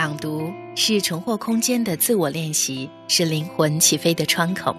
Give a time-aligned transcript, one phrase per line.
[0.00, 4.74] 朗读是重获空间的自我练习，是灵魂起飞的窗口。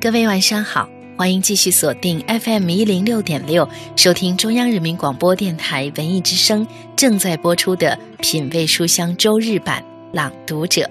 [0.00, 10.90] 各位晚上好，欢迎继续锁定 FM 一零六点六，收听中央人民广播电台文艺之声正在播出的《品味书香》周日版朗读者。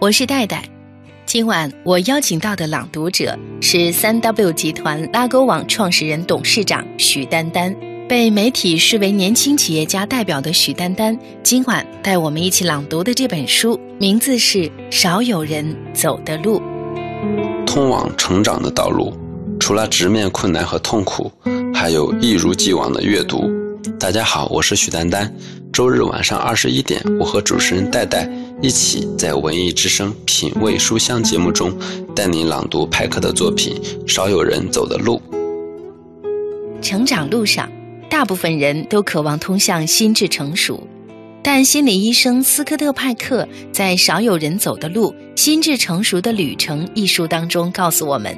[0.00, 0.62] 我是戴戴。
[1.24, 7.74] 今晚我邀请到的朗读者是三 W 集团拉勾网创始人、董事长许丹丹。
[8.08, 16.58] 被媒体视为年轻企业家代表的许丹丹，今晚带我们一起朗读的这本书，名字是《少有人走的路》。
[17.66, 19.12] 通往成长的道路，
[19.60, 21.30] 除了直面困难和痛苦，
[21.74, 23.44] 还有一如既往的阅读。
[24.00, 25.30] 大家好，我是许丹丹。
[25.70, 28.26] 周日晚上二十一点，我和主持人戴戴
[28.62, 31.70] 一起在文艺之声品味书香节目中，
[32.16, 33.78] 带您朗读派克的作品
[34.10, 35.20] 《少有人走的路》。
[36.80, 37.70] 成长路上。
[38.08, 40.86] 大部分人都渴望通向心智成熟，
[41.42, 48.34] 但心理医生斯科特·派克在《少有人走的路：心智成熟的旅程》一书当中告诉我们，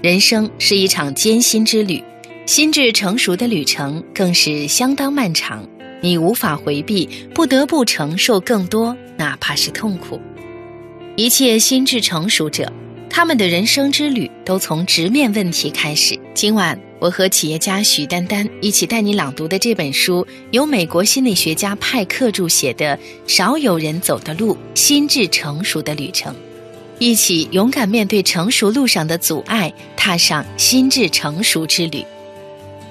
[0.00, 2.02] 人生是一场艰辛之旅，
[2.46, 5.66] 心智成熟的旅程更是相当漫长。
[6.02, 10.20] 你无法回避，不得不承受更多，哪怕是痛苦。
[11.16, 12.72] 一切心智成熟者，
[13.10, 16.18] 他们的人生之旅都从直面问题开始。
[16.34, 16.78] 今晚。
[17.00, 22.94] 我和企业家许丹丹一起带你朗读的这本书，由美国心理学家派克著写的
[23.26, 26.30] 《少有人走的路：心智成熟的旅程》，
[26.98, 32.04] 一起勇敢面对成熟路上的阻碍，踏上心智成熟之旅。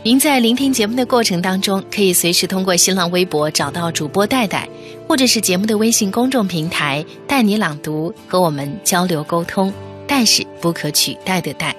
[0.02, 4.68] 您在聆听节目的过程当中，可以随时通过新浪微博找到主播戴戴，
[5.08, 9.72] 或者是节目的微信公众平台“带你朗读”和我们交流沟通。
[10.08, 11.76] 但是不可取代的戴。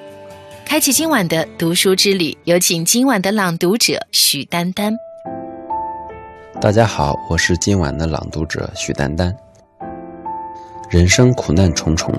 [0.70, 4.96] 开启今晚的读书之旅，有请今晚的朗读者许丹丹。
[6.60, 9.34] 大家好，我是今晚的朗读者许丹丹。
[10.88, 12.14] 人生苦难重重，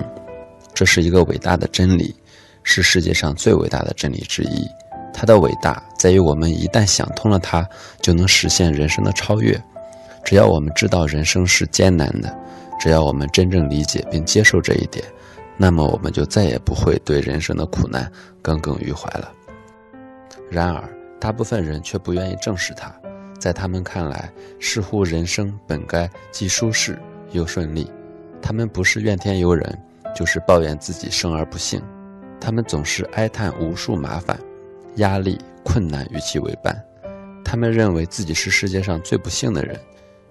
[0.74, 2.14] 这是一个伟大的真理，
[2.62, 4.68] 是世界上最伟大的真理之一。
[5.14, 7.66] 它的伟大在于，我们一旦想通了它，
[8.02, 9.58] 就能实现人生的超越。
[10.22, 12.30] 只要我们知道人生是艰难的，
[12.78, 15.02] 只要我们真正理解并接受这一点。
[15.62, 18.10] 那么我们就再也不会对人生的苦难
[18.42, 19.32] 耿耿于怀了。
[20.50, 20.82] 然而，
[21.20, 22.92] 大部分人却不愿意正视它，
[23.38, 24.28] 在他们看来，
[24.58, 26.98] 似乎人生本该既舒适
[27.30, 27.88] 又顺利。
[28.42, 29.80] 他们不是怨天尤人，
[30.16, 31.80] 就是抱怨自己生而不幸。
[32.40, 34.36] 他们总是哀叹无数麻烦、
[34.96, 36.76] 压力、困难与其为伴。
[37.44, 39.78] 他们认为自己是世界上最不幸的人，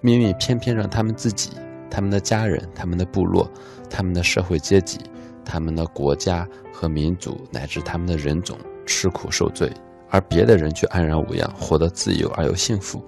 [0.02, 1.52] 命运偏偏让他们自己。
[1.90, 3.50] 他们的家人、他们的部落、
[3.88, 4.98] 他们的社会阶级、
[5.44, 9.72] 他们的国家和民族，乃至他们的人种吃苦受罪，
[10.10, 13.04] 而别的人却安然无恙，活得自由而又幸福。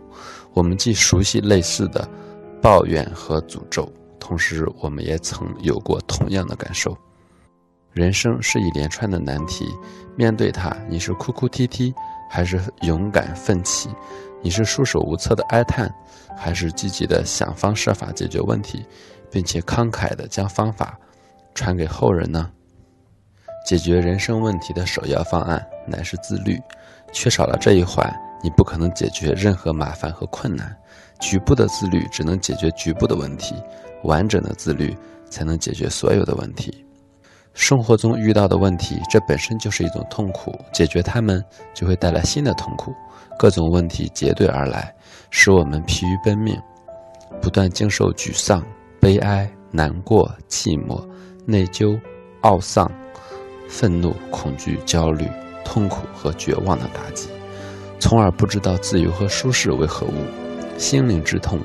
[0.53, 2.09] 我们既熟悉类似的
[2.63, 6.97] 抱怨和诅咒，同时我们也曾有过同样的感受。
[7.93, 9.67] 人生是一连串的难题，
[10.17, 11.95] 面对它，你是哭哭啼啼，
[12.29, 13.89] 还是勇敢奋起？
[14.43, 15.93] 你是束手无策的哀叹，
[16.37, 18.85] 还是积极的想方设法解决问题，
[19.31, 20.99] 并且慷慨的将方法
[21.55, 22.51] 传给后人呢？
[23.65, 26.61] 解决人生问题的首要方案乃是自律，
[27.13, 30.77] 缺少了这一环，你不可能解决任何麻烦和困难。
[31.21, 33.55] 局部的自律只能解决局部的问题，
[34.03, 34.95] 完整的自律
[35.31, 36.85] 才能解决所有的问题。
[37.55, 41.43] 生活中遇到的问题，这本身就是一种痛苦，解决它们
[41.73, 42.93] 就会带来新的痛苦。
[43.39, 44.93] 各种问题结对而来，
[45.31, 46.61] 使我们疲于奔命，
[47.41, 48.63] 不断经受沮丧、
[49.01, 51.03] 悲哀、难过、寂寞、
[51.47, 51.99] 内疚、
[52.43, 52.91] 懊丧、
[53.69, 55.27] 愤怒、恐惧、焦虑、
[55.65, 57.29] 痛苦和绝望的打击，
[57.99, 60.13] 从而不知道自由和舒适为何物。
[60.79, 61.61] 心灵之痛，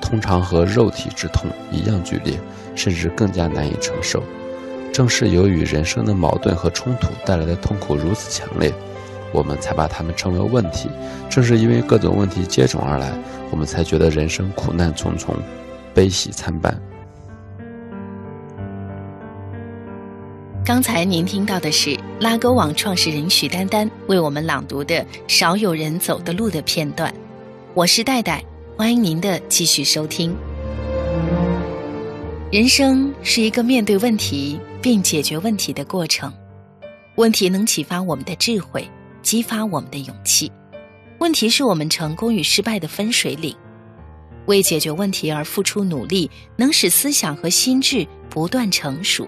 [0.00, 2.38] 通常和肉体之痛一样剧烈，
[2.74, 4.22] 甚至更加难以承受。
[4.92, 8.72] 正是由于人生的矛盾和冲突带来的痛苦如此强烈。
[9.32, 10.90] 我们才把它们称为问题。
[11.28, 13.12] 正是因为各种问题接踵而来，
[13.52, 15.36] 我们才觉得人生苦难重重，
[15.94, 16.76] 悲喜参半。
[20.62, 24.96] 刚才您听到的是拉勾网创始人许丹丹为我们朗读的
[25.26, 27.12] 《少有人走的路》的片段。
[27.74, 28.44] 我是戴戴，
[28.76, 30.36] 欢迎您的继续收听。
[32.52, 36.32] 人生是一个面对问题并解决问题的过程，
[37.16, 38.86] 问题能启发我们的智慧。
[39.22, 40.50] 激发我们的勇气。
[41.18, 43.54] 问题是我们成功与失败的分水岭。
[44.46, 49.26] 为解决问题而付出努力，能使思想和心智不断成熟。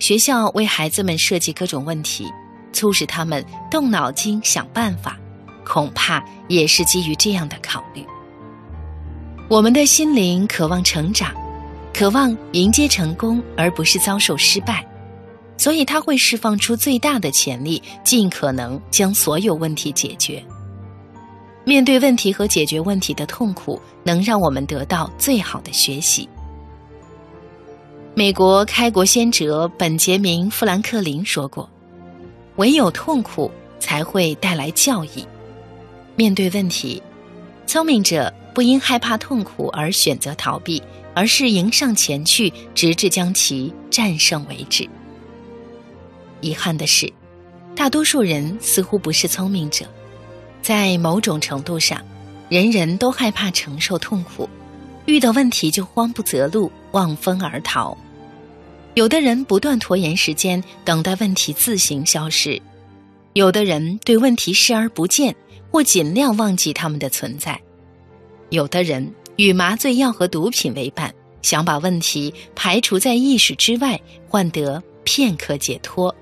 [0.00, 2.26] 学校为孩子们设计各种问题，
[2.72, 5.16] 促使他们动脑筋想办法，
[5.64, 8.04] 恐怕也是基于这样的考虑。
[9.46, 11.34] 我们的心灵渴望成长，
[11.92, 14.84] 渴望迎接成功，而不是遭受失败，
[15.58, 20.42] 所以他会释放出最大的潜力，尽可能将所有问题解决。
[21.62, 26.26] 面对问题和解决问题的痛苦，能让我们得到最好的学习。
[28.14, 31.68] 美国开国先哲本杰明·富兰克林说过
[32.56, 35.24] ：“唯有痛苦才会带来教益。”
[36.16, 37.00] 面对问题，
[37.66, 40.82] 聪明者不因害怕痛苦而选择逃避，
[41.14, 44.86] 而是迎上前去，直至将其战胜为止。
[46.40, 47.10] 遗憾的是，
[47.76, 49.86] 大多数人似乎不是聪明者。
[50.60, 52.04] 在某种程度上，
[52.48, 54.48] 人人都害怕承受痛苦，
[55.10, 57.96] 遇到问题就慌不择路、望风而逃。
[58.94, 62.60] 有的人不断拖延时间，等待问题自行消失；
[63.34, 65.34] 有的人对问题视而不见，
[65.70, 67.54] 或尽量忘记他们的存在；
[68.50, 76.14] 有的人与麻醉药和毒品为伴，想把问题排除在意识之外，换得片刻解脱。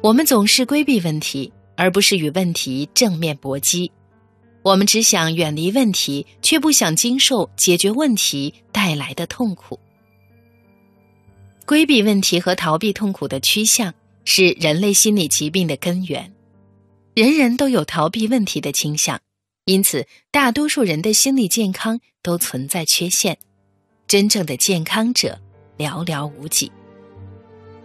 [0.00, 1.52] 我们总是规避问题。
[1.74, 3.90] 而不是与问题正面搏击，
[4.62, 9.78] 我们只想远离问题，却不想经受解决问题带来的痛苦。
[11.66, 13.92] 规避问题和逃避痛苦的趋向
[14.24, 16.32] 是人类心理疾病的根源。
[17.14, 19.20] 人人都有逃避问题的倾向，
[19.64, 23.36] 因此大多数人的心理健康都存在缺陷。
[24.06, 25.38] 真正的健康者
[25.76, 26.70] 寥寥无几。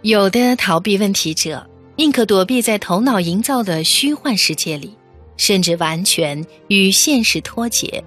[0.02, 1.68] 有的逃避问题者。
[2.00, 4.96] 宁可躲避在头脑营造的虚幻世界里，
[5.38, 8.04] 甚至完全与现实脱节，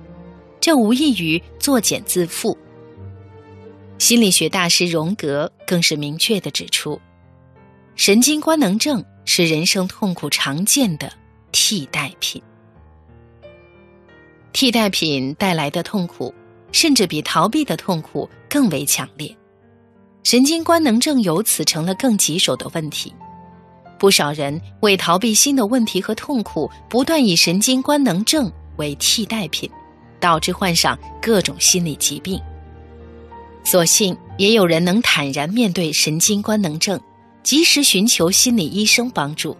[0.60, 2.56] 这无异于作茧自缚。
[3.98, 7.02] 心理学大师荣格更是明确的指出，
[7.96, 11.12] 神经官能症是人生痛苦常见的
[11.52, 12.42] 替代品。
[14.54, 16.34] 替代品带来的痛苦，
[16.72, 19.36] 甚至比逃避的痛苦更为强烈，
[20.24, 23.14] 神经官能症由此成了更棘手的问题。
[24.02, 29.70] 不少人为逃避新的问题和痛苦，不断以神经官能症为替代品，
[30.20, 32.42] 导致患上各种心理疾病。
[33.64, 37.00] 所幸也有人能坦然面对神经官能症，
[37.44, 39.56] 及时寻求心理医生帮助，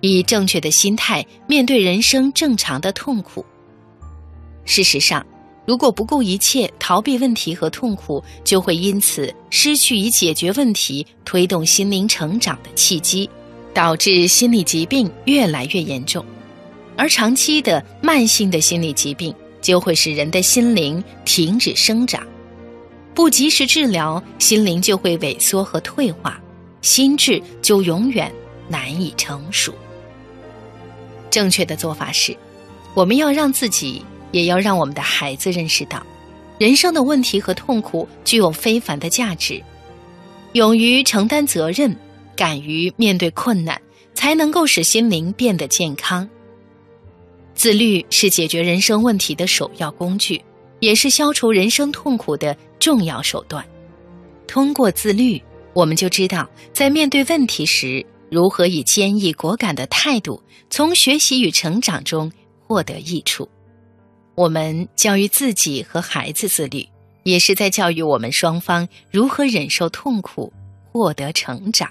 [0.00, 3.46] 以正确的心态面对人生正常的痛苦。
[4.64, 5.24] 事实上，
[5.68, 13.30] 如果不顾一切逃避问题和痛苦，就会因此失去以解决问题推动心灵成长的契机。
[13.74, 16.24] 导致心理疾病越来越严重，
[16.96, 22.24] 而长期的慢性的心理疾病就会使人的心灵停止生长，
[23.14, 26.40] 不及时治疗，心灵就会萎缩和退化，
[26.82, 28.32] 心智就永远
[28.68, 29.74] 难以成熟。
[31.28, 32.36] 正确的做法是，
[32.94, 36.00] 我们要让自己，也要让我们的孩子认识到，
[36.58, 39.60] 人生的问题和痛苦具有非凡的价值，
[40.52, 41.94] 勇于承担责任。
[42.36, 43.80] 敢于面对困难，
[44.14, 46.28] 才能够使心灵变得健康。
[47.54, 50.42] 自律是解决人生问题的首要工具，
[50.80, 53.64] 也是消除人生痛苦的重要手段。
[54.46, 55.40] 通过自律，
[55.72, 62.30] 我们就知道在面对问题时，如何以坚毅果敢的态度，从学习与成长中
[62.60, 63.48] 获得益处。
[64.34, 66.84] 我们教育自己和孩子自律，
[67.22, 70.52] 也是在教育我们双方如何忍受痛苦，
[70.90, 71.88] 获得成长。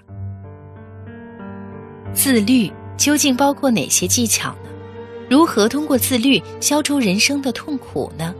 [2.13, 4.69] 自律究竟包括哪些技巧呢？
[5.29, 8.33] 如何通过自律消除人生的痛苦呢？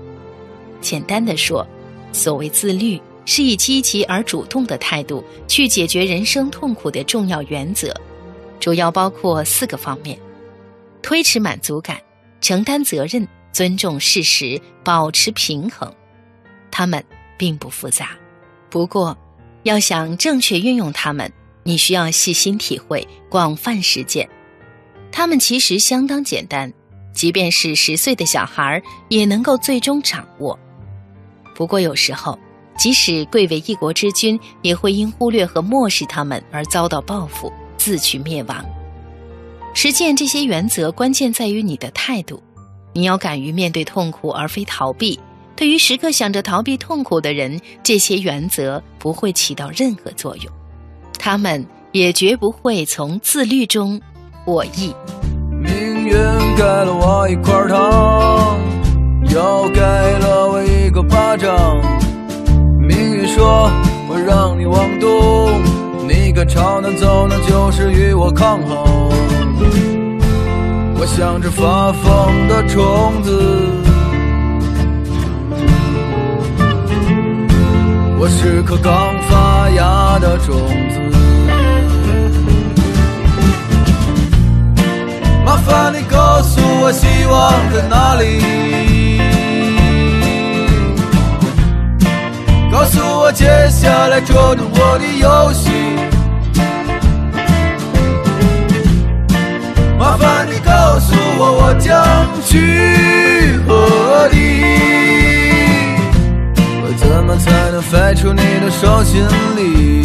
[0.80, 1.66] 简单的说，
[2.12, 7.94] 所谓自律，是以积极而主动的态度去解决人生痛苦的重要原则，
[8.60, 10.18] 主要包括四个方面：
[11.02, 11.98] 推迟满足感、
[12.42, 15.92] 承担责任、尊重事实、保持平衡。
[16.70, 17.04] 它们
[17.38, 18.12] 并不复杂，
[18.70, 19.18] 不过
[19.64, 21.32] 要想正确运用它们。
[21.64, 24.28] 你需要细心体会，广泛实践。
[25.12, 26.72] 他们其实相当简单，
[27.14, 30.58] 即便是十岁的小孩也能够最终掌握。
[31.56, 32.38] 不过有时候，
[32.78, 38.66] 即使贵为一国之君，也会因忽略和漠视他们而遭到报复，自取灭亡。
[39.76, 42.42] 实践这些原则，关键在于你的态度。
[42.92, 45.20] 你要敢于面对痛苦，而非逃避。
[45.56, 50.52] 对于时刻想着逃避痛苦的人，这些原则不会起到任何作用。
[51.26, 54.02] 他们也绝不会从自律中
[54.46, 54.94] 我意。
[55.50, 55.72] 命
[56.06, 56.12] 运
[56.58, 58.60] 给了我一块糖，
[59.34, 61.80] 又给了我一个巴掌。
[62.78, 63.72] 命运说
[64.10, 65.62] 我让你往东，
[66.10, 69.10] 你敢朝南走，那就是与我抗衡。
[71.00, 73.82] 我像只发疯的虫子，
[78.26, 80.56] 我是颗刚发芽的种
[80.90, 80.98] 子。
[85.46, 89.20] 麻烦你告诉我，希望在哪里？
[92.72, 95.70] 告诉我，接下来捉弄我的游戏。
[100.00, 101.92] 麻烦你告诉我，我将
[102.46, 104.43] 去何地？
[107.04, 109.22] 怎么才能飞出你的手心
[109.58, 110.04] 里？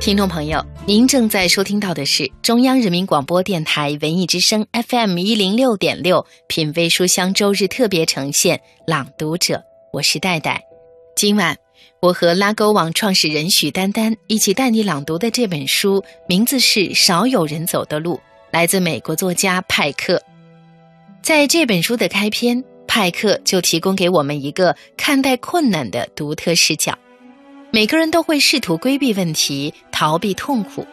[0.00, 8.56] 听众朋友，您正在收听到的是中央人民广播电台文艺之声 FM 一零六点六品味书香周日特别呈现
[8.86, 9.54] 《朗读者》，
[9.92, 10.62] 我是戴戴。
[11.16, 11.56] 今晚
[12.06, 18.14] 我和拉勾网创始人许丹丹一起带你朗读的这本书，名字是《少有人走的路》，
[18.52, 20.22] 来自美国作家派克。
[21.20, 26.96] 在这本书的开篇，派克就提供给我们一个看待困难的独特视角。
[27.72, 30.86] 每个人都会试图规避问题、逃避痛苦，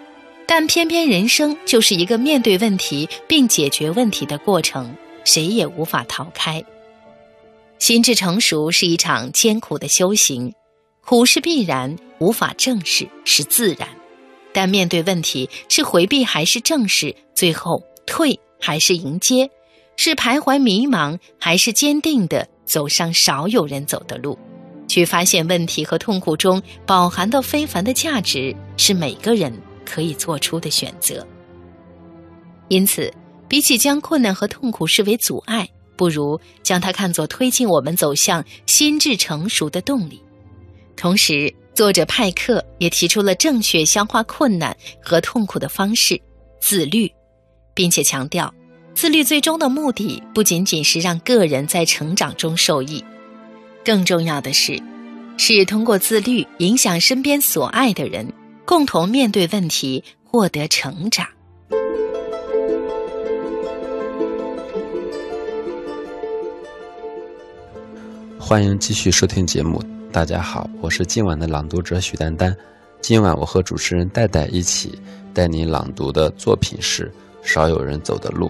[0.47, 4.91] 但偏偏人生就是一个面对问题并解决问题的过程，
[5.23, 6.63] 谁也无法逃开。
[7.77, 10.51] 心智成熟是一场艰苦的修行，
[11.05, 13.87] 苦是必然，无法正视是自然，
[14.53, 19.49] 但面对问题是回避还是正视，最后退还是迎接，
[19.97, 24.37] 是徘徊迷茫还是坚定地走上少有人走的路。
[24.87, 29.53] 去发现问题和痛苦中饱含的非凡的价值，是每个人
[29.85, 31.25] 可以做出的选择。
[32.69, 33.11] 因此，
[33.47, 35.67] 比起将困难和痛苦视为阻碍，
[35.97, 40.21] 不如将它看作推进我们走向心智成熟的动力。
[40.95, 46.19] 同时，作者派克也提出了正确消化困难和痛苦的方式——
[46.61, 47.11] 自律，
[47.73, 48.53] 并且强调，
[48.93, 53.03] 自律最终的目的不仅仅是让个人在成长中受益。
[53.83, 54.81] 更重要的是，
[55.37, 58.31] 是通过自律影响身边所爱的人，
[58.65, 61.27] 共同面对问题，获得成长。
[68.39, 69.81] 欢迎继续收听节目。
[70.13, 72.55] 大家好，我是今晚的朗读者许丹丹。
[73.01, 74.95] 今晚我和主持人戴戴一起
[75.33, 77.11] 带您朗读的作品是
[77.47, 78.47] 《少有人走的路》。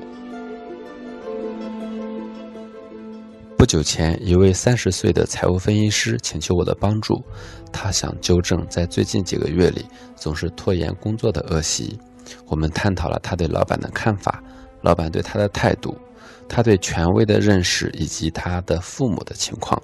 [3.57, 7.23] 不久前，一位三十岁的财务分析师请求我的帮助，
[7.71, 9.85] 他想纠正在最近几个月里
[10.17, 11.97] 总是拖延工作的恶习。
[12.47, 14.43] 我们探讨了他对老板的看法，
[14.81, 15.97] 老板对他的态度，
[16.49, 19.81] 他对权威的认识以及他的父母的情况。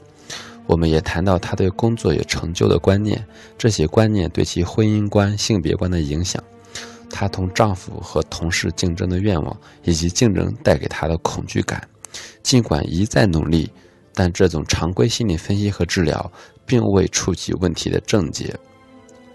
[0.70, 3.26] 我们也谈到他对工作有成就的观念，
[3.58, 6.42] 这些观念对其婚姻观、性别观的影响，
[7.10, 11.82] 她同丈夫和同事竞争的愿望，以及竞争带给她的恐惧感。
[12.44, 13.68] 尽管一再努力，
[14.14, 16.32] 但这种常规心理分析和治疗
[16.68, 18.56] 并未触及问题的症结。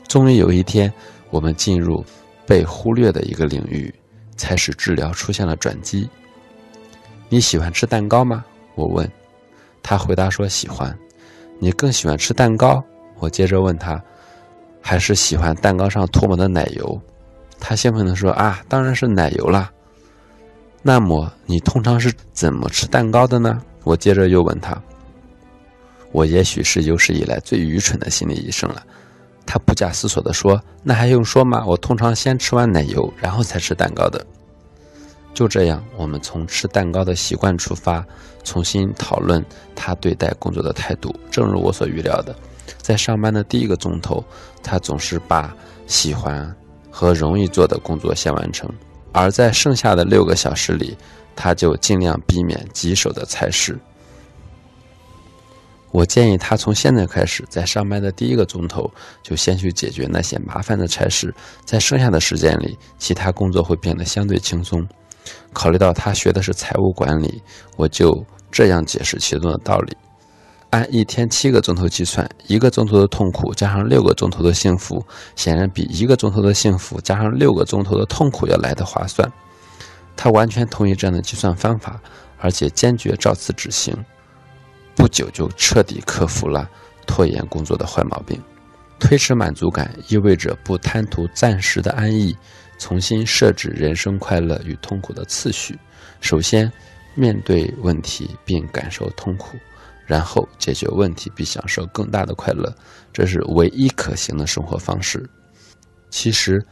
[0.07, 0.93] 终于有一天，
[1.31, 2.05] 我们进入
[2.47, 3.93] 被忽略的一个领域，
[4.37, 6.09] 才使治疗出现了转机。
[7.29, 8.45] 你喜欢吃蛋糕吗？
[8.77, 9.11] 我问。
[9.83, 10.97] 他回答说喜欢。
[11.65, 12.85] 你更喜欢吃蛋糕？
[13.19, 13.99] 我接着问他，
[14.83, 17.01] 还是喜欢蛋糕上涂抹的奶油？
[17.59, 19.73] 他兴奋地说啊，当然是奶油啦。
[20.83, 23.63] 那么你通常是怎么吃蛋糕的呢？
[23.83, 24.79] 我接着又问他。
[26.13, 28.85] 我也许是有史以来最愚蠢的心理医生了。
[29.47, 31.65] 他不假思索地说：“那还用说吗？
[31.67, 34.23] 我通常先吃完奶油，然后才吃蛋糕的。”
[35.33, 38.05] 就这样，我们从吃蛋糕的习惯出发，
[38.45, 41.15] 重新讨论他对待工作的态度。
[41.31, 42.37] 正如我所预料的，
[42.79, 44.23] 在上班的第一个钟头，
[44.63, 45.53] 他总是把
[45.87, 46.55] 喜欢
[46.91, 48.71] 和容易做的工作先完成。
[49.13, 50.97] 而在剩下的六个小时里，
[51.35, 53.79] 他就尽量避免棘手的差事。
[55.93, 58.91] 我建议他从现在开始，在上班的第一个钟头
[59.23, 61.33] 就先去解决那些麻烦的差事，
[61.65, 64.85] 在剩下的时间里，其他工作会变得相对轻松。
[65.53, 67.41] 考虑到他学的是财务管理，
[67.77, 68.13] 我就
[68.55, 69.97] 这样解释其中的道理。
[70.71, 79.29] 按一天七个钟头计算，一个钟头的痛苦加上六个钟头的幸福，显然比一个钟头的幸福加上六个钟头的痛苦要来得划算。
[80.15, 82.01] 他完全同意这样的计算方法，
[82.39, 83.93] 而且坚决照此执行。
[84.95, 86.71] 不久就彻底克服了
[87.09, 88.41] 拖延工作的坏毛病。
[89.01, 92.37] 推迟满足感意味着不贪图暂时的安逸，
[92.79, 95.77] 重新设置人生快乐与痛苦的次序。
[96.21, 96.73] 首先，
[97.15, 99.57] 面对问题并感受痛苦。
[100.07, 102.71] 然后解决问题，并享受更大的快乐，
[103.11, 105.27] 这是唯一可行的生活方式。
[106.11, 106.63] 其实，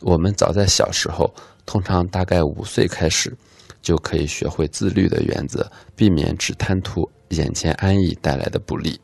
[0.00, 1.30] 我们早在小时候
[1.66, 3.36] 通常大概五岁开始，
[3.82, 8.98] 就可以学会自律的原则，避免只贪图眼前安逸带来的不利。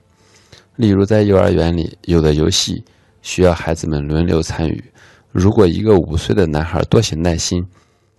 [0.77, 2.83] 例如，在幼儿园里，有的游戏
[3.21, 4.83] 需要孩子们轮流参与。
[5.31, 7.63] 如果一个五岁的男孩多些耐心，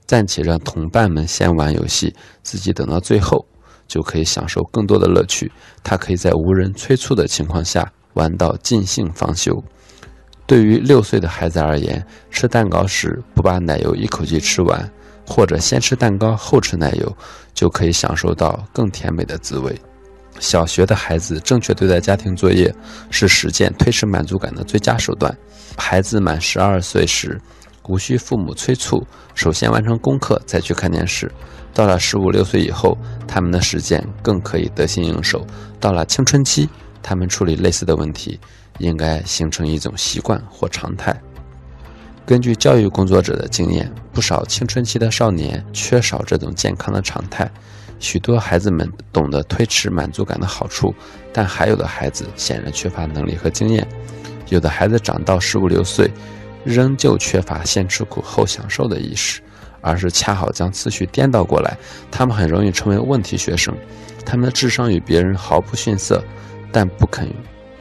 [0.06, 3.46] 暂且让同伴们先玩游戏，自己等到最后，
[3.88, 5.52] 就可以享受更多的乐趣。
[5.84, 9.64] 他可以在无人催促的情况下玩到尽兴方休。
[10.48, 14.92] 对于六岁的孩子而言，吃蛋糕时不把奶油一口气吃完，
[15.26, 17.18] 或者先吃蛋糕后吃奶油，
[17.54, 19.76] 就可以享受到更甜美的滋味。
[20.40, 22.72] 小学的孩子正确对待家庭作业，
[23.10, 25.36] 是实现推迟满足感的最佳手段。
[25.78, 27.42] 孩子满十二岁时，
[27.88, 31.32] 无需父母催促，首先完成功课，再去看电视。
[31.74, 35.46] 到了十五六岁以后，他们的时间更可以得心应手。
[35.80, 36.70] 到了青春期，
[37.04, 38.40] 他们处理类似的问题，
[38.80, 41.16] 应该形成一种习惯或常态。
[42.26, 47.50] 根据教育工作者的经验，不少青春期的少年缺少这种健康的常态。
[48.00, 50.94] 许多孩子们懂得推迟满足感的好处，
[51.32, 53.88] 但还有的孩子显然缺乏能力和经验。
[54.50, 56.10] 有的孩子长到十五六岁，
[56.66, 59.40] 仍旧缺乏先吃苦后享受的意识，
[59.80, 61.78] 而是恰好将次序颠倒过来。
[62.12, 63.74] 他们很容易成为问题学生，
[64.26, 66.22] 他们的智商与别人毫不逊色，
[66.72, 67.32] 但不肯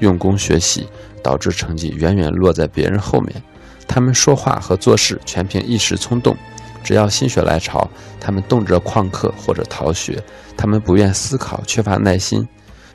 [0.00, 0.86] 用功学习，
[1.22, 3.42] 导致成绩远远落在别人后面。
[3.88, 6.36] 他们说话和做事全凭一时冲动。
[6.82, 10.22] 只要心血来潮，他们动辄旷课或者逃学。
[10.54, 12.46] 他们不愿思考，缺乏耐心，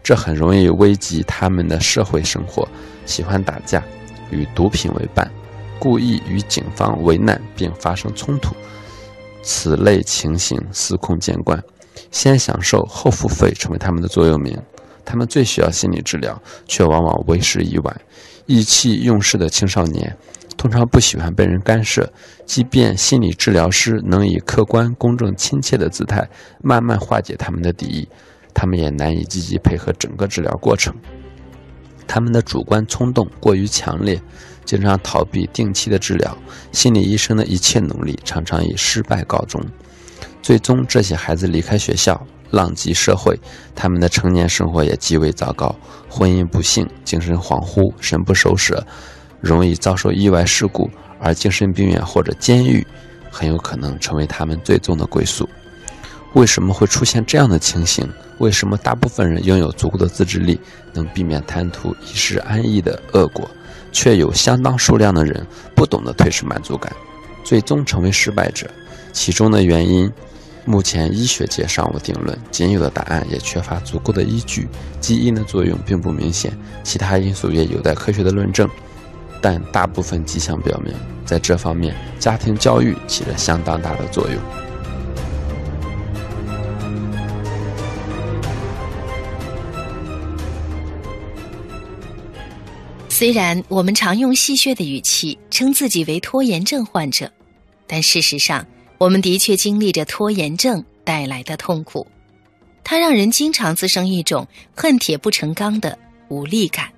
[0.03, 2.67] 这很容易危及他们的社会生活。
[3.07, 3.83] 喜欢打架，
[4.29, 5.27] 与毒品为伴，
[5.79, 8.53] 故意与警方为难并发生冲突。
[9.41, 11.61] 此类情形司空见惯。
[12.11, 14.57] 先享受后付费成为他们的座右铭。
[15.05, 18.01] 他们最需要心理治疗，却往往为时已晚。
[18.45, 20.15] 意气用事的青少年。
[20.57, 22.11] 通常不喜欢被人干涉，
[22.45, 26.27] 即便心理治疗师能以客观、公正、亲切的姿态
[26.61, 28.09] 慢慢化解他们的敌意，
[28.53, 30.93] 他们也难以积极配合整个治疗过程。
[32.05, 34.21] 他们的主观冲动过于强烈，
[34.65, 36.37] 经常逃避定期的治疗，
[36.71, 39.61] 心理医生的一切努力常常以失败告终。
[40.41, 43.39] 最终，这些孩子离开学校，浪迹社会，
[43.75, 45.75] 他们的成年生活也极为糟糕，
[46.09, 48.85] 婚姻不幸，精神恍惚，神不守舍。
[49.41, 52.85] 容易遭受意外事故，而精神病院或者监狱
[53.31, 55.47] 很有可能成为他们最终的归宿。
[56.33, 58.07] 为什么会出现这样的情形？
[58.39, 60.59] 为什么大部分人拥有足够的自制力，
[60.93, 63.49] 能避免贪图一时安逸的恶果，
[63.91, 66.91] 却有相当数量的人不懂得推迟满足感，
[67.43, 68.69] 最终成为失败者？
[69.11, 70.11] 其中的原因，
[70.65, 74.67] 目前医学界尚无定论，仅有的答案也缺乏足够的依据。
[74.99, 76.51] 基因的作用并不明显，
[76.83, 78.69] 其他因素也有待科学的论证。
[79.41, 80.93] 但大部分迹象表明，
[81.25, 84.68] 在这方面，家庭教育起着相当大的作用。
[93.19, 97.29] 虽然我们常用戏谑的语气称自己为拖延症患者，
[97.85, 98.65] 但事实上，
[98.97, 102.07] 我们的确经历着拖延症带来的痛苦。
[102.81, 106.89] 它让人经常滋生一种恨铁不成钢的无力感。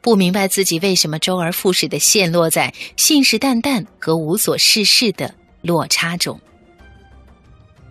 [0.00, 5.32] 不明白自己为什么周而复始的陷落在信誓旦旦和无所事事的
[5.62, 6.36] 落差中。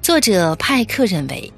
[0.02, 1.50] 作者派克认为，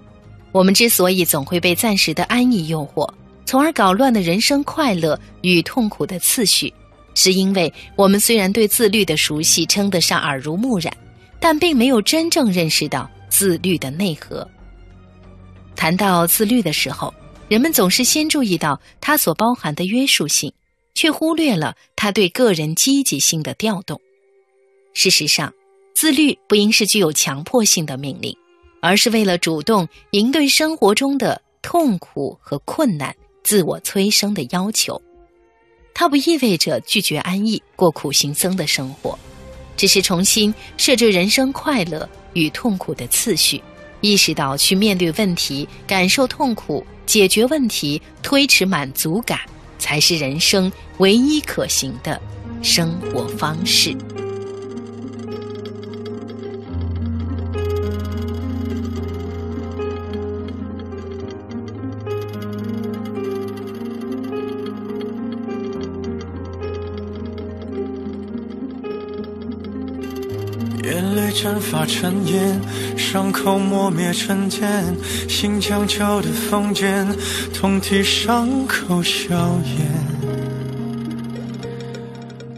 [0.52, 3.12] 我们之所以总会被暂时的安逸诱惑，
[3.48, 6.72] 从而搞乱了人生快乐与痛苦的次序，
[7.16, 10.96] 是因为我们虽然对自律的熟悉称得上耳濡目染，
[11.40, 14.48] 但并没有真正认识到自律的内核。
[15.78, 17.12] 谈到自律的时候。
[17.50, 20.52] 人们总是先注意到它所包含的约束性，
[20.94, 23.98] 却忽略了它对个人积极性的调动。
[24.94, 25.54] 事实上，
[25.96, 28.36] 自律不应是具有强迫性的命令，
[28.82, 33.16] 而是为了主动应对生活中的痛苦和困难、
[33.48, 35.02] 自我催生的要求。
[35.94, 39.18] 它不意味着拒绝安逸、过苦行僧的生活，
[39.78, 43.64] 只是重新设置人生快乐与痛苦的次序，
[44.02, 46.86] 意识到去面对问题、感受痛苦。
[47.06, 49.40] 解决问题、推迟满足感，
[49.80, 52.22] 才是人生唯一可行的
[52.62, 53.96] 生活方式。
[71.40, 72.60] 蒸发成烟，
[72.98, 74.84] 伤口磨灭成茧，
[75.30, 77.08] 心将旧的封缄，
[77.54, 79.86] 痛替伤口消炎。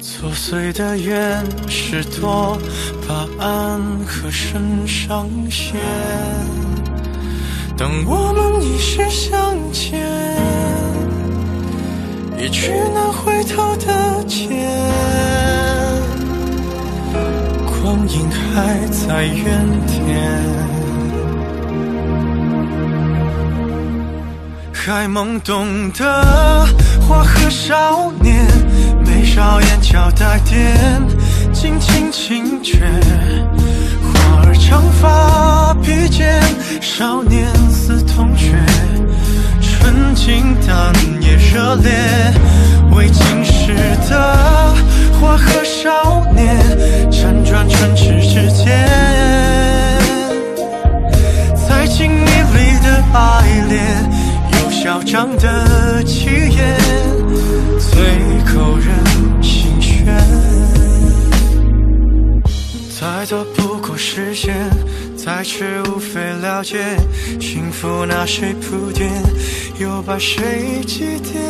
[0.02, 2.58] 琐碎的原是多
[3.06, 5.76] 把暗和深上线。
[7.78, 10.00] 当我们一时相见，
[12.38, 14.50] 一去难回头的剑，
[18.10, 19.98] 光阴还在原点。
[24.74, 26.66] 还懵懂的
[27.08, 28.48] 花和少年，
[29.06, 30.76] 眉梢眼角带点
[31.54, 32.80] 轻轻轻绝。
[34.02, 36.42] 花儿长发披肩，
[36.82, 38.56] 少年似同学，
[39.62, 41.92] 纯净但也热烈。
[42.92, 43.76] 未经世
[44.10, 44.76] 的
[45.20, 46.58] 花和少年，
[47.12, 48.88] 辗转唇齿之间，
[51.56, 53.18] 在情迷里的爱
[53.68, 54.10] 恋。
[54.54, 56.78] 有嚣张的气焰，
[57.78, 57.92] 最
[58.46, 60.16] 扣人心弦。
[62.98, 64.70] 再多不过时间，
[65.18, 66.78] 再迟无非了解。
[67.42, 69.12] 幸福拿谁铺垫，
[69.80, 71.49] 又把谁祭奠？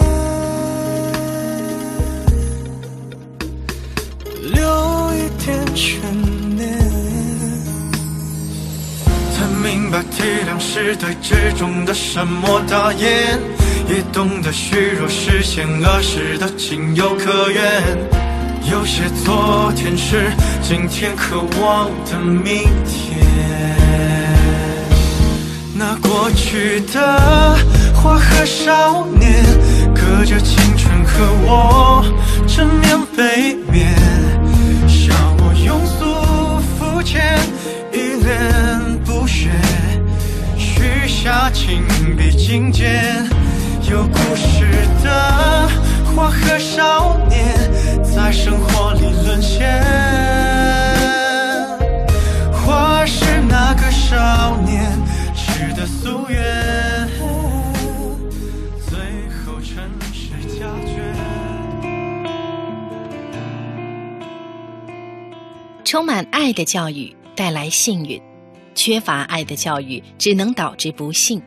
[5.69, 6.01] 一点悬
[6.55, 6.67] 念。
[9.61, 13.39] 明白体谅是对之中的沉默大言，
[13.89, 17.83] 也懂得虚弱实现儿时的情有可原。
[18.71, 23.19] 有些昨天是今天渴望的明天。
[25.75, 27.57] 那过去的
[27.93, 29.43] 花和少年，
[29.93, 32.05] 隔着青春和我
[32.47, 33.93] 正面背面，
[41.29, 41.85] 许下情
[42.17, 43.23] 比金坚。
[43.87, 44.65] 有故事
[45.03, 45.69] 的
[46.05, 47.71] 花和少年，
[48.03, 49.79] 在生活里沦陷。
[52.51, 54.91] 花是那个少年
[55.35, 57.07] 痴的夙愿，
[58.87, 58.97] 最
[59.45, 60.97] 后尘世缱绻。
[65.85, 68.19] 充满爱的教育带来幸运。
[68.89, 71.39] 缺乏爱的教育只能导致不幸。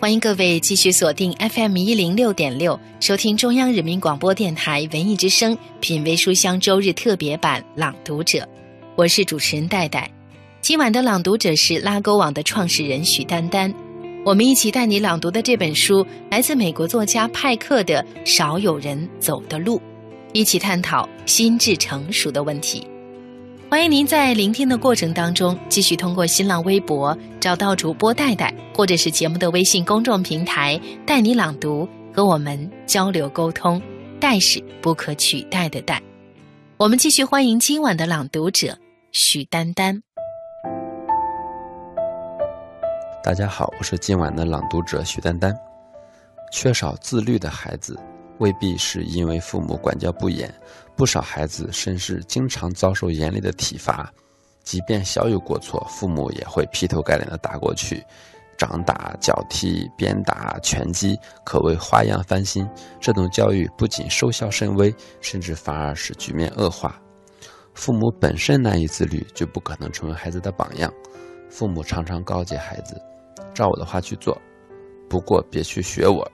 [0.00, 8.38] 欢迎各位继续锁定 FM 一零六点六，收听中央人民广播电台文艺之声《品味书香》周日特别版《朗读者》，
[8.96, 10.10] 我是主持人戴戴。
[10.62, 13.72] 今晚的朗读者是拉勾网的创始人许丹丹。
[14.24, 19.78] 我们一起带你朗读的这本书来自美国作家派克的《少有人走的路》，
[20.32, 22.84] 一起探讨心智成熟的问题。
[23.74, 31.84] 欢迎您在聆听的过程当中，继续通过新浪微博找到主播戴戴，或者是节目的微信公众平台“带你朗读”，
[32.14, 33.82] 和我们交流沟通。
[34.20, 36.00] 戴是不可取代的戴。
[36.76, 38.78] 我们继续欢迎今晚的朗读者
[39.10, 40.00] 许丹丹。
[43.24, 45.52] 大家好，我是今晚的朗读者许丹丹。
[46.52, 47.98] 缺少自律的孩子。
[48.38, 50.52] 未必是因为父母管教不严，
[50.96, 54.12] 不少孩子甚至经常遭受严厉的体罚，
[54.62, 58.02] 即便小有过错，父母也会劈头盖脸的打过去，
[58.56, 62.68] 掌打、脚踢、鞭打、拳击，可谓花样翻新。
[63.00, 67.00] 这种教育不仅收效甚微，甚至反而使局面恶化。
[67.74, 70.92] 父母本身难以自律，就不可能成为孩子的榜样。
[71.50, 72.94] 父母常常告诫孩子
[73.52, 74.40] ：“照我的话去做，
[75.08, 76.24] 不过别去学我。”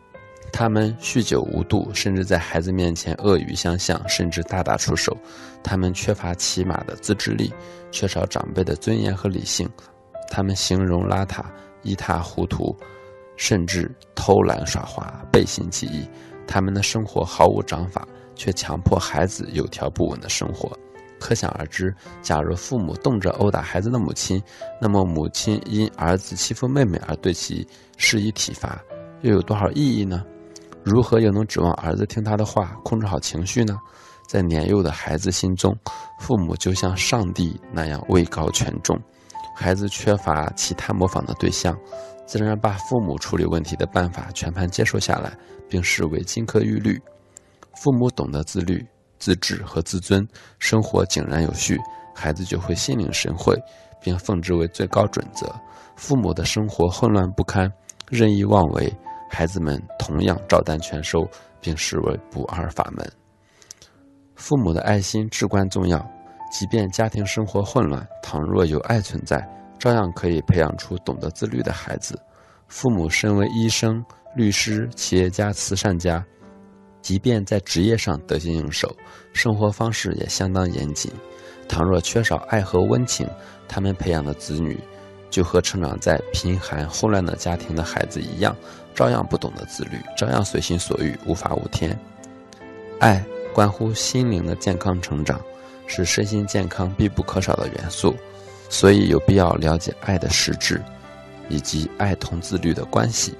[0.53, 5.17] 他们酗酒无度，甚至在孩子面前恶语相向，甚至大打出手。
[5.63, 7.53] 他们缺乏起码的自制力，
[7.91, 9.69] 缺少长辈的尊严和理性。
[10.31, 11.45] 他们形容邋遢、
[11.83, 12.77] 一塌糊涂，
[13.37, 16.07] 甚至偷懒耍滑、背信弃义。
[16.47, 20.77] 他们的生活毫无章法，却强迫孩子有条不紊的生活。
[21.19, 24.43] 可想而知，假如父母动辄殴打孩子的母亲，
[24.81, 27.67] 那么母亲因儿子欺负妹妹而对其
[27.99, 28.83] 施以体罚，
[29.21, 30.25] 又有多少意义呢？
[30.85, 33.79] 如何又能指望儿子听他的话，控制好情绪呢？
[34.27, 35.77] 在年幼的孩子心中，
[36.21, 38.97] 父母就像上帝那样位高权重，
[39.57, 41.77] 孩子缺乏其他模仿的对象，
[42.27, 45.37] 自然把父母处理问题的办法全盘接受下来，
[45.69, 47.01] 并视为金科玉律。
[47.83, 48.87] 父母懂得自律、
[49.19, 50.27] 自制和自尊，
[50.61, 51.79] 生活井然有序，
[52.15, 53.61] 孩子就会心领神会，
[54.01, 55.53] 并奉之为最高准则。
[55.97, 57.69] 父母的生活混乱不堪，
[58.09, 58.93] 任意妄为。
[59.31, 61.27] 孩子们同样照单全收，
[61.61, 63.11] 并视为不二法门。
[64.35, 65.99] 父母的爱心至关重要，
[66.53, 72.21] 即便家庭生活混乱，倘若有爱存在，照样可以培养出懂得自律的孩子。
[72.67, 76.25] 父母身为医生、律师、企业家、慈善家，
[77.01, 78.95] 即便在职业上得心应手，
[79.33, 81.11] 生活方式也相当严谨。
[81.69, 83.29] 倘若缺少爱和温情，
[83.69, 84.79] 他们培养的子女
[85.31, 88.55] 就和成长在贫寒混乱的家庭的孩子一样，
[88.95, 91.99] 照样不懂得自律，照样随心所欲，无法无天。
[92.99, 95.41] 爱关乎心灵的健康成长，
[95.87, 98.15] 是身心健康必不可少的元素，
[98.69, 100.83] 所以有必要了解爱的实质，
[101.49, 103.33] 以及爱同自律的关系。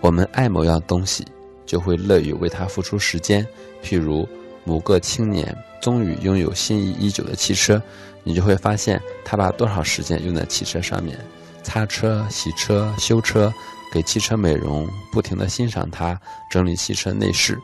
[0.00, 1.24] 我们爱某样东西。
[1.66, 3.44] 就会乐于为它付出时间。
[3.82, 4.24] 譬如
[4.66, 7.80] 某个青年终于拥有心仪已久的汽车，
[8.24, 11.16] 你就会发现他把多少时间用在汽车上面，
[11.62, 13.52] 擦车、洗车、修车，
[13.92, 17.56] 给汽车美容，不停地欣赏它，整理汽车内饰。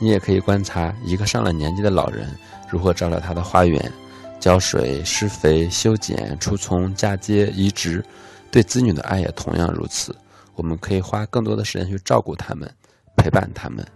[0.00, 2.28] 你也可以观察一个上了年纪的老人
[2.68, 3.92] 如何照料他的花园，
[4.40, 8.04] 浇水、施肥、修剪、除虫、嫁接、移植。
[8.50, 10.12] 对子女的爱也同样如此。
[10.56, 12.68] 我们可以花更多的时间去照顾他们。
[13.16, 13.86] 陪伴他们，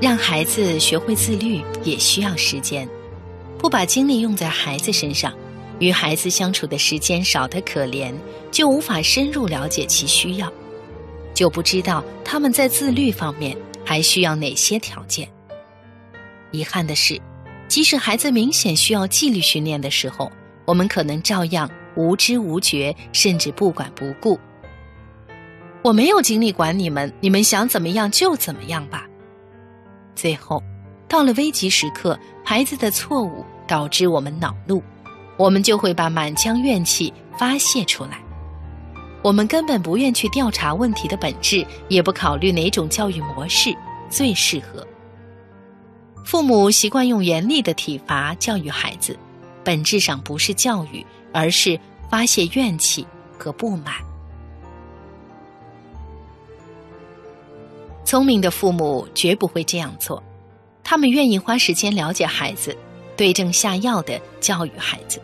[0.00, 2.88] 让孩子学会自律也需要时间。
[3.58, 5.32] 不把精力用在孩子身上，
[5.78, 8.12] 与孩子相处的时间少得可怜，
[8.50, 10.52] 就无法深入了解其需要，
[11.32, 15.26] 就不知道他们在自律方面还需要哪些条件。
[16.50, 17.18] 遗憾的是，
[17.66, 20.30] 即使孩子明显需要纪律训练的时候，
[20.66, 24.38] 我们可能照样无知无觉，甚至不管不顾。
[25.82, 29.06] 我没有精力管你们，你们想怎么样就怎么样吧。
[30.14, 30.62] 最后，
[31.08, 34.82] 到了危急时刻，孩子的错误导致我们恼怒，
[35.36, 38.20] 我们就会把满腔怨气发泄出来。
[39.22, 43.74] 我们根本不愿去调查问题的本质，也不考虑哪种教育模式
[44.10, 44.86] 最适合。
[46.24, 49.18] 父母习惯用严厉的体罚教育孩子，
[49.62, 51.78] 本质上不是教育，而是
[52.10, 53.06] 发泄怨气
[53.38, 53.94] 和不满。
[58.04, 60.22] 聪明的父母绝不会这样做，
[60.82, 62.76] 他们愿意花时间了解孩子，
[63.16, 65.20] 对症下药的教育孩子，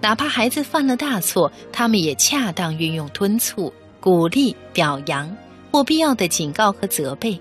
[0.00, 5.34] 哪怕孩子犯了大错，他们也恰当运用敦促、鼓励、表扬
[5.72, 7.40] 或必要的警告和责备。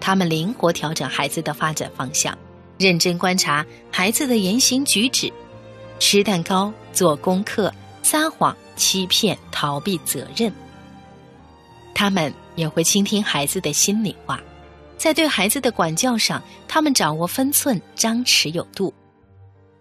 [0.00, 2.38] 他们灵活调整孩子的发展方向，
[2.78, 5.32] 认真观察孩子的言行举止，
[5.98, 7.72] 吃蛋糕、做功课、
[8.02, 10.52] 撒谎、欺骗、逃避责任。
[11.94, 12.32] 他们。
[12.54, 14.42] 也会倾听孩子的心里话，
[14.96, 18.92] 在对孩子的管教上，他们掌握分寸，张弛有度。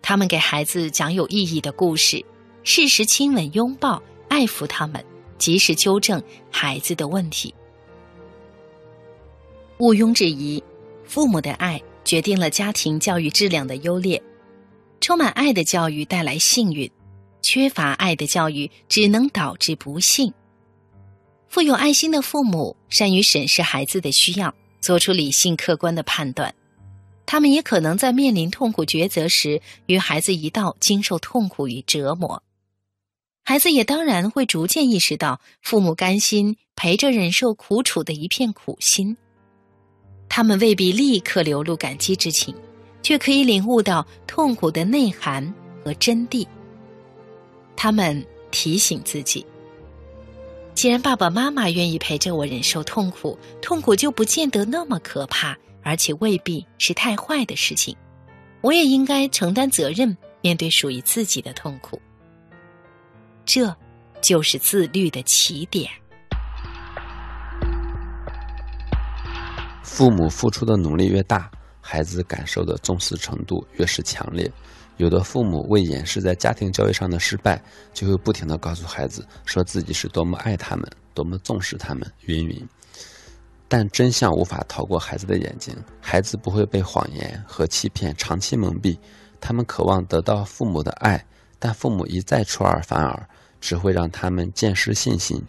[0.01, 2.23] 他们给孩子讲有意义的故事，
[2.63, 5.03] 适时亲吻、拥抱、爱抚他们，
[5.37, 7.53] 及时纠正孩子的问题。
[9.79, 10.61] 毋庸置疑，
[11.03, 14.21] 父母的爱决定了家庭教育质量的优劣。
[14.99, 16.89] 充满爱的教育带来幸运，
[17.41, 20.33] 缺乏爱的教育只能导致不幸。
[21.53, 26.51] 富有爱心的父母善于审视孩子的需要，做出理性客观的判断。
[27.27, 32.41] 他们也可能在面临痛苦抉择时，与孩子一道经受痛苦与折磨。
[33.43, 39.15] 孩子也当然会逐渐意识到父母甘心陪着忍受苦楚的一片苦心。
[40.27, 42.55] 他们未必立刻流露感激之情，
[43.03, 45.53] 却可以领悟到痛苦的内涵
[45.85, 46.47] 和真谛。
[47.75, 49.45] 他们提醒自己。
[50.73, 57.95] 既然爸爸妈妈愿意陪着我忍受痛苦，痛苦就不见得那么可怕，而且未必是太坏的事情。
[58.61, 62.01] 我也应该承担责任，面对属于自己的痛苦。
[63.45, 63.73] 这，
[64.21, 65.89] 就是自律的起点。
[69.83, 74.51] 父母付出的努力越大，孩子感受的重视程度越是强烈。
[74.97, 77.61] 有的父母为掩饰在家庭教育上的失败，
[77.93, 82.67] 就会不停的告诉孩子，说自己是多么爱他们，多么重视他们，云云。
[83.67, 88.95] 但真相无法逃过孩子的眼睛，孩子不会被谎言和欺骗长期蒙蔽，
[89.41, 91.25] 他们渴望得到父母的爱，
[91.57, 93.27] 但父母一再出尔反尔，
[93.59, 95.41] 只会让他们渐失信心。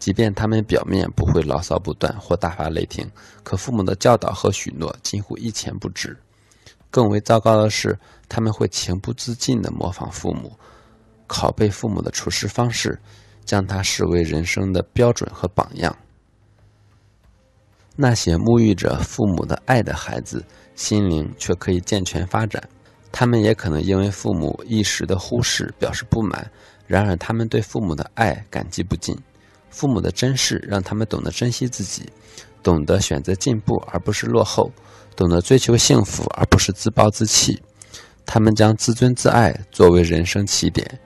[0.00, 3.08] 即便他们表面不会牢骚不断或大发雷霆，
[3.44, 6.16] 可父母的教导和许诺几乎一钱不值。
[6.90, 7.98] 更为糟糕的是，
[8.28, 10.52] 他们会情不自禁地模仿父母，
[11.28, 12.98] 拷贝父母的处事方式，
[13.44, 15.96] 将他视为人生的标准和榜样。
[17.96, 22.62] 那些沐浴着父母的爱的孩子，心灵却可以健全发展。
[23.12, 26.50] 他们也可能因为父母一时的忽视表示不满，
[26.86, 29.16] 然而他们对父母的爱感激不尽。
[29.68, 32.08] 父母的珍视让他们懂得珍惜自己，
[32.62, 34.70] 懂得选择进步而不是落后。
[35.20, 37.60] 懂得追求幸福，而不是自暴自弃。
[38.24, 40.98] 他们将自尊自爱作为人生起点，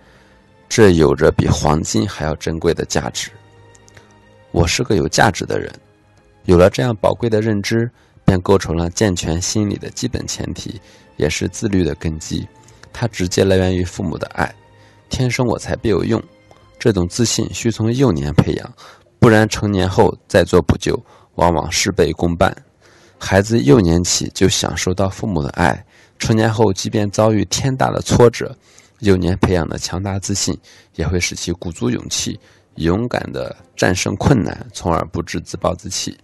[0.68, 3.28] 这有着比黄金还要珍贵的价值。
[4.52, 5.68] 我是个有价值的人。
[6.44, 7.90] 有了这样宝贵的认知，
[8.24, 10.80] 便构成了健全心理的基本前提，
[11.16, 12.46] 也是自律的根基。
[12.92, 14.54] 它直接来源于父母的爱。
[15.08, 16.22] 天生我材必有用，
[16.78, 18.74] 这种自信需从幼年培养，
[19.18, 20.96] 不然成年后再做补救，
[21.34, 22.56] 往往事倍功半。
[23.24, 25.82] 孩子幼年起就享受到父母的爱，
[26.18, 28.54] 成年后即便遭遇天大的挫折，
[29.00, 30.54] 幼年培养的强大自信
[30.96, 32.38] 也会使其鼓足勇气，
[32.74, 36.14] 勇敢地战胜困难，从而不致自暴自弃。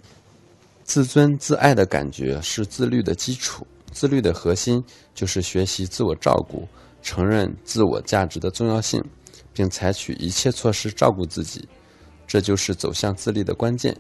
[0.85, 4.85] 自尊自爱的感觉是自律的基础，自律的核心
[5.15, 6.69] 就是学习自我照顾，
[7.01, 9.03] 承认自我价值的重要性，
[9.55, 11.67] 并采取一切措施照顾自己，
[12.27, 13.97] 这就是走向自立的关键。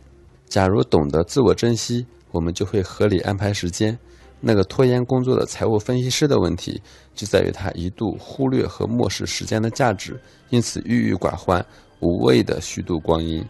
[0.50, 3.98] 假如懂得自我珍惜，我们就会合理安排时间。
[4.40, 6.80] 那个拖延工作的财务分析师的问题，
[7.14, 11.64] 就在于他一度忽略和漠视时间的价值，因此郁郁寡欢，
[12.00, 13.44] 无谓的虚度光阴。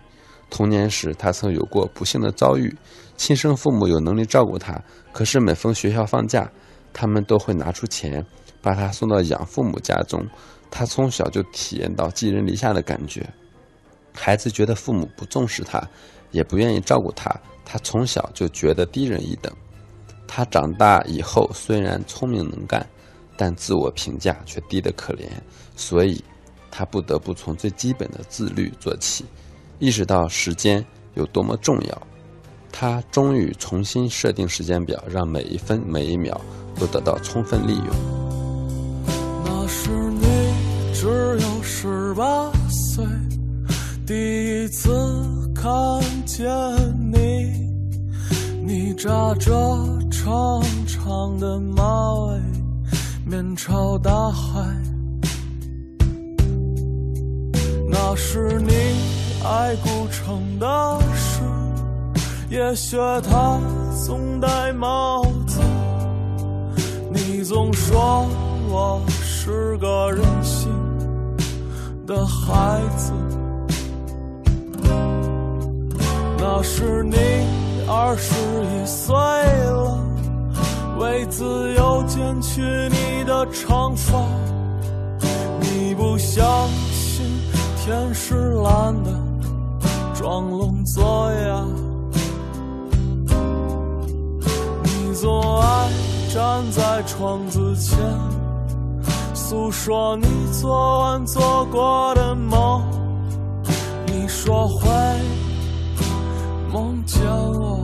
[0.51, 2.77] 童年时，他曾有过不幸的遭遇。
[3.17, 6.51] 亲生父母有能力照顾他，可是每逢学校放假，
[6.93, 8.25] 他们都会拿出钱
[8.61, 10.27] 把他送到养父母家中。
[10.73, 13.25] 他从小就体验到寄人篱下的感觉。
[14.13, 15.81] 孩子觉得父母不重视他，
[16.33, 17.31] 也不愿意照顾他，
[17.71, 19.53] 他从小就觉得低人一等。
[20.27, 22.85] 他长大以后虽然聪明能干，
[23.37, 25.29] 但自我评价却低得可怜，
[25.77, 26.23] 所以，
[26.69, 29.25] 他不得不从最基本的自律做起，
[29.79, 32.03] 意识到时间有多么重要。
[32.73, 36.41] 他终于重新设定时间表，让每一分每一秒
[36.77, 37.87] 都得到充分利用。
[39.45, 40.27] 那是你
[40.93, 43.05] 只有十八岁，
[44.05, 44.91] 第一次
[45.63, 45.71] 看
[46.25, 46.49] 见
[47.13, 47.53] 你，
[48.65, 49.53] 你扎着
[50.11, 52.41] 长长的马尾，
[53.27, 54.63] 面朝大海。
[57.91, 58.73] 那是你
[59.45, 61.43] 爱古城的事。
[62.49, 63.61] 也学他
[64.07, 65.61] 总戴帽子，
[67.13, 68.27] 你总说
[68.71, 70.71] 我是个任性
[72.07, 73.13] 的孩子。
[76.43, 77.17] 那时你
[77.87, 79.99] 二十一岁了，
[80.99, 84.19] 为自由剪去你的长发。
[85.61, 87.27] 你不相信
[87.77, 89.11] 天是蓝的，
[90.15, 91.67] 装聋作哑。
[94.83, 95.89] 你总爱
[96.33, 97.99] 站在窗子前，
[99.35, 102.83] 诉说你昨晚做过的梦。
[104.07, 104.89] 你说会
[107.23, 107.79] 叫我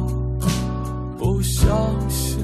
[1.19, 1.69] 不相
[2.09, 2.39] 信，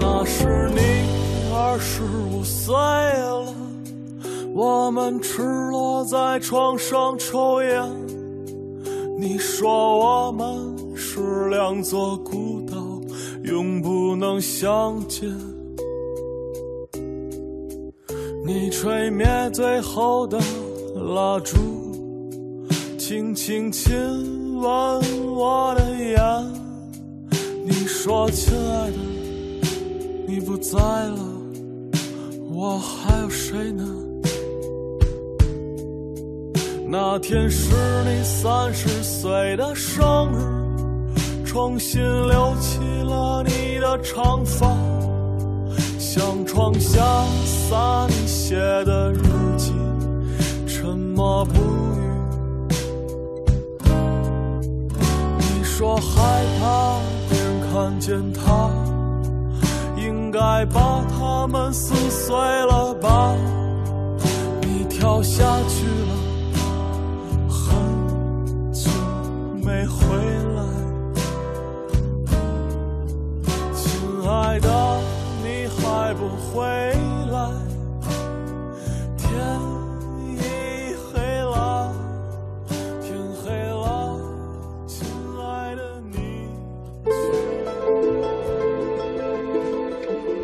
[0.00, 0.80] 那是你
[1.52, 2.93] 二十五岁。
[4.56, 7.82] 我们赤裸在床上抽烟，
[9.18, 12.76] 你说我们是两座孤岛，
[13.42, 15.28] 永不能相见。
[18.46, 20.38] 你吹灭最后的
[20.94, 21.56] 蜡烛，
[22.96, 23.92] 轻轻亲
[24.54, 24.64] 吻
[25.34, 26.22] 我的眼。
[27.64, 28.96] 你说亲爱的，
[30.28, 31.18] 你不在了，
[32.52, 33.84] 我还有谁呢？
[36.96, 44.68] 那天是你三十岁的生日，重新留起了你的长发，
[45.98, 47.02] 向窗下
[47.44, 48.54] 洒你写
[48.84, 49.18] 的日
[49.56, 49.72] 记，
[50.68, 52.68] 沉默不语。
[55.36, 58.70] 你说害怕别人看见他，
[59.96, 63.34] 应该把他们撕碎了吧？
[64.62, 66.13] 你跳下去了。
[69.74, 70.06] 没回
[70.54, 70.62] 来，
[73.74, 73.90] 亲
[74.24, 74.68] 爱的，
[75.42, 76.62] 你还不回
[77.32, 77.50] 来？
[79.18, 79.26] 天
[80.30, 80.38] 已
[81.10, 81.92] 黑了，
[83.02, 84.16] 天黑了，
[84.86, 85.04] 亲
[85.40, 86.16] 爱的你。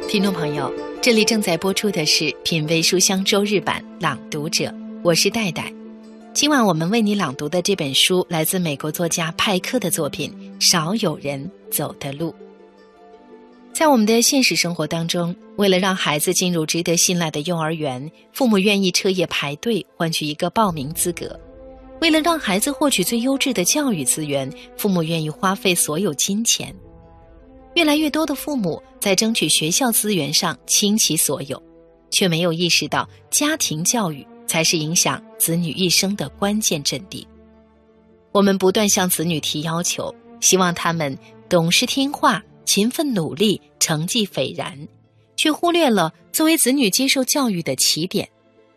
[0.09, 4.75] 听众朋友，这里正在播出的是《品味书香周日版》朗读者，
[5.05, 5.73] 我是戴戴。
[6.33, 10.33] 今晚我们为你朗读的这本书来自美国作家派克的作品
[10.71, 12.31] 《少有人走的路》。
[13.73, 21.27] 在我们的现实生活当中，为了让孩子进入值得信赖的幼儿园，父母愿意彻夜排队换取一个报名资格；
[22.01, 26.73] 为了让孩子获取最优质的教育资源，父母愿意花费所有金钱。
[27.75, 31.61] 越来越多的父母在争取学校资源上倾其所有，
[32.13, 37.25] 却没有意识到家庭教育才是影响子女一生的关键阵地。
[38.33, 41.17] 我们不断向子女提要求，希望他们
[41.49, 42.43] 懂事听话。
[42.65, 44.87] 勤奋努力，成绩斐然，
[45.37, 48.29] 却忽略了作为子女接受教育的起点，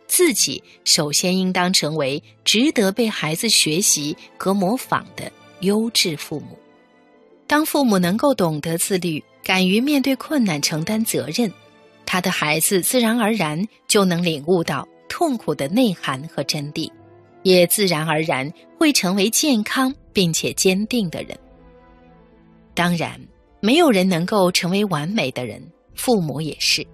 [0.07, 6.57] 自己首先应当成为值得被孩子学习和模仿的优质父母。
[7.45, 11.51] 当父母能够懂得自律，敢于面对困难、承担责任，
[12.03, 16.91] 他的孩子自然而然就能领悟到痛苦的内涵和真谛，
[17.43, 21.37] 也自然而然会成为健康并且坚定的人。
[22.73, 23.19] 当然。
[23.65, 26.85] 没有人能够成为完美的人，父母也是。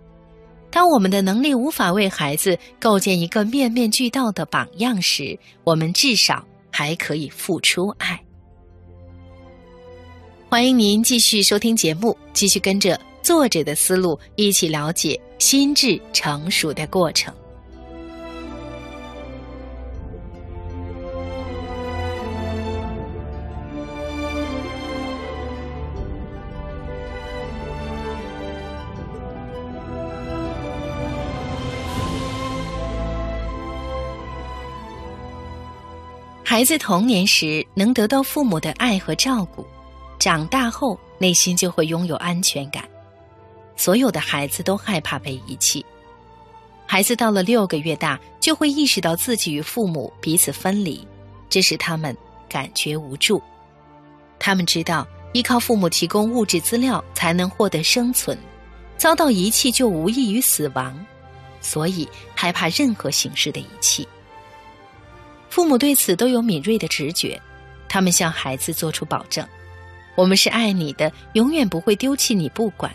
[0.69, 8.23] 当我们的能力无法为孩子构建一个面面俱到的榜样时，我们至少还可以付出爱。
[10.47, 17.33] 欢迎您继续收听节目，继续跟着作者的思路，一起了解心智成熟的过程。
[36.59, 39.65] 孩子童年时能得到父母的爱和照顾，
[40.19, 42.83] 长大后内心就会拥有安全感。
[43.77, 45.85] 所有的孩子都害怕被遗弃。
[46.85, 51.07] 孩子到了六个月大，就会意识到自己与父母彼此分离，
[51.47, 52.13] 这使他们
[52.49, 53.41] 感觉无助。
[54.37, 58.37] 他们知道依靠父母提供物质资料才能获得生存，
[58.97, 60.93] 遭到遗弃就无异于死亡，
[61.61, 62.05] 所以
[62.35, 64.05] 害怕任何形式的遗弃。
[65.49, 67.41] 父母对此都有敏锐的直觉，
[67.87, 69.45] 他们向孩子做出保证
[70.15, 72.91] ：“我们是爱你的，永远不会丢弃你不管。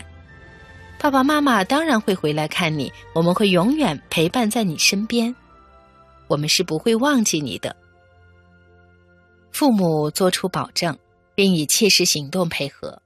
[0.97, 5.35] 爸爸妈妈当然会回来看你，我们会永远陪伴在你身边，
[6.27, 7.75] 我们是不会忘记你的。”
[9.51, 10.97] 父母做出保证，
[11.35, 13.01] 并以切实行动配合，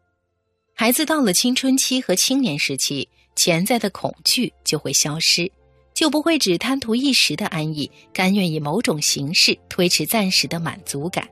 [0.76, 5.52] 孩子到了青春期和青年时期，潜在的恐惧就会消失。
[6.00, 11.28] 就不会只贪图一时的安逸，甘愿以某种形式推迟暂时的满足感。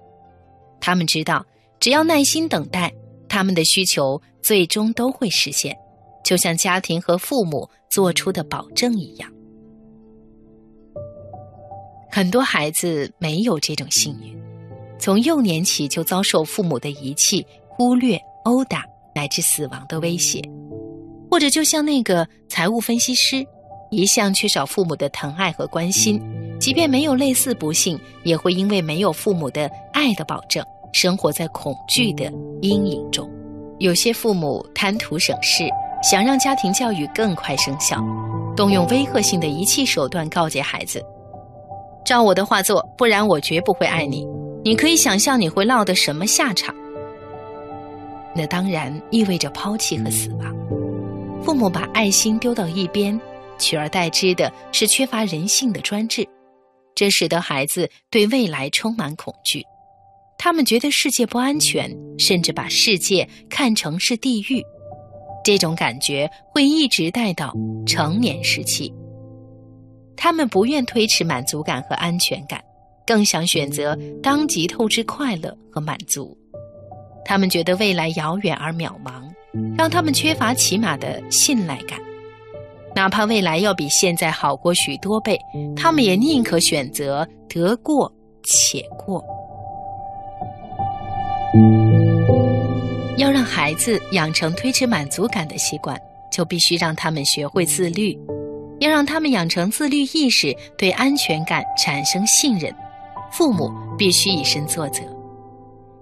[0.82, 1.46] 他们知道，
[1.80, 2.94] 只要耐心等待，
[3.30, 5.74] 他们的需求最终都会实现，
[6.22, 9.32] 就像家庭和父母做出的保证一样。
[12.12, 14.38] 很多孩子没有这种幸运，
[15.00, 18.84] 从幼年起就遭受父母的遗弃、忽略、殴打
[19.16, 20.42] 乃至死亡的威胁，
[21.32, 23.48] 或者就像那个财务分析师。
[23.90, 26.22] 一向缺少父母的疼爱和关心，
[26.60, 32.32] 即便没有类似不幸，也会因为没有父母的爱的保证，生活在恐惧的
[32.62, 33.30] 阴影中。
[33.80, 35.64] 有些父母贪图省事，
[36.04, 38.04] 想让家庭教育更快生效，
[38.56, 41.04] 动用威吓性的遗弃手段告诫孩子
[42.04, 44.28] ：“照我的话做，不然我绝不会爱你。”
[44.66, 46.76] 你可以想象你会落得什么下场？
[48.36, 50.54] 那当然意味着抛弃和死亡。
[51.42, 53.18] 父母把爱心丢到一边。
[53.58, 56.28] 取而代之的是缺乏人性的专制，
[56.96, 59.64] 这使得孩子对未来充满恐惧。
[60.38, 64.64] 他们觉得世界不安全，甚至把世界看成是地狱。
[65.44, 67.54] 这种感觉会一直带到
[67.86, 68.94] 成年时期。
[70.16, 72.62] 他们不愿推迟满足感和安全感，
[73.06, 76.38] 更想选择当即透支快乐和满足。
[77.24, 79.24] 他们觉得未来遥远而渺茫，
[79.78, 82.00] 让他们缺乏起码的信赖感。
[82.98, 85.40] 哪怕未来要比现在好过许多倍，
[85.76, 89.24] 他们也宁可选择得过且过。
[93.18, 95.96] 要让孩子养成推迟满足感的习惯，
[96.32, 98.18] 就必须让他们学会自律。
[98.80, 102.74] 要让他们养成自律意识，对安全感产生信任，
[103.32, 105.04] 父母必须以身作则。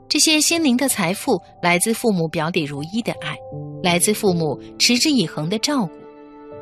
[0.08, 3.36] 这些心灵的财富来自父母表里如一的爱，
[3.84, 6.05] 来自父母持之以恒的照顾。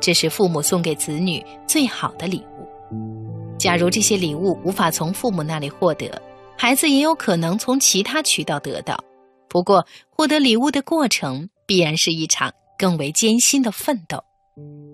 [0.00, 3.56] 这是父母送给子女最好的礼物。
[3.58, 6.20] 假如这些礼物无法从父母那里获得，
[6.56, 9.02] 孩子也有可能从其他渠道得到。
[9.48, 14.22] 不过，获得礼物的过程必然是一场更为艰辛的奋斗，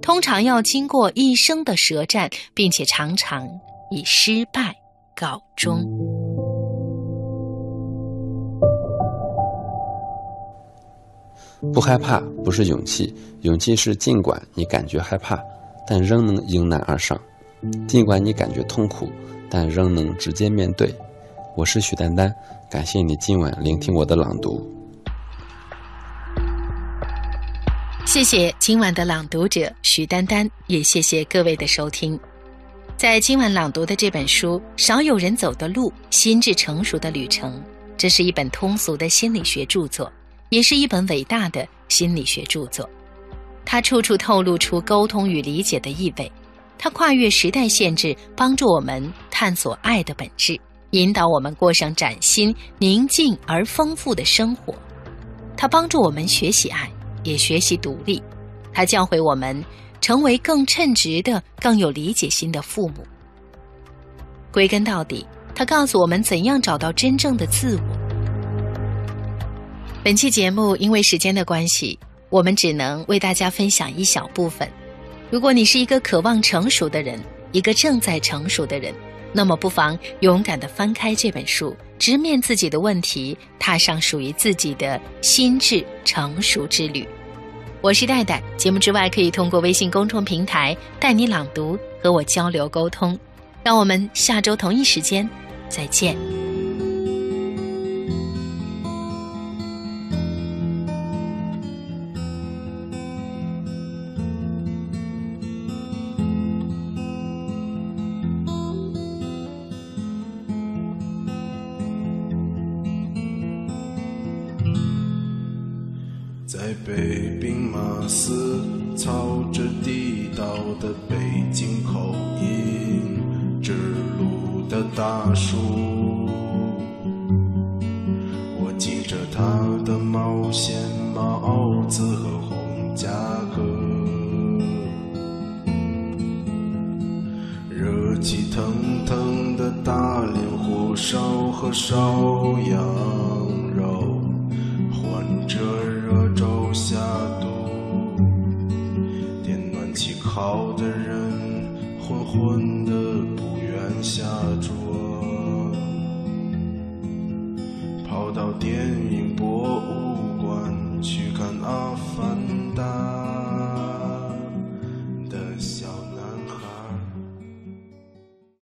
[0.02, 3.48] 通常要经过一生的舌战，并且常常
[3.90, 4.76] 以失败
[5.16, 6.19] 告终。
[11.72, 15.38] 不害怕不是勇气，勇气是尽管你感觉害怕，
[15.86, 17.18] 但仍能迎难而上；
[17.86, 19.10] 尽管你感觉痛苦，
[19.50, 20.92] 但仍能直接面对。
[21.56, 22.34] 我是许丹丹，
[22.70, 24.66] 感谢你今晚聆听我的朗读。
[28.06, 32.18] 谢谢今晚的朗读者许丹丹，也谢谢各位的收听。
[32.96, 37.52] 在今晚朗读的这本书《少有人走的路：心智成熟的旅程》，
[37.98, 40.10] 这是一本通俗的心理学著作。
[40.50, 42.88] 也是一本伟大的心理学著作，
[43.64, 46.30] 它处处透露出沟通与理解的意味，
[46.76, 54.74] 它跨越时代限制，帮助我们探索爱的本质，引导我们过上崭新、宁静而丰富的生活。
[55.56, 56.90] 它帮助我们学习爱，
[57.22, 58.22] 也学习独立。
[58.72, 59.64] 它教会我们
[60.00, 63.06] 成为更称职的、更有理解心的父母。
[64.50, 65.24] 归根到底，
[65.54, 68.09] 它告诉我们怎样找到真正的自我。
[70.02, 71.98] 本期节目因为时间的关系，
[72.30, 74.66] 我们只能为大家分享一小部分。
[75.28, 77.20] 如果你是一个渴望成熟的人，
[77.52, 78.94] 一个正在成熟的人，
[79.30, 87.06] 那么不妨勇敢地翻开这本书，直面自己的问题，踏上属于自己的心智成熟之旅。
[87.82, 93.18] 我是戴戴，节目之外可以通过微信公众平台带你朗读和我交流沟通。
[93.62, 95.28] 让我们下周同一时间
[95.68, 96.16] 再见。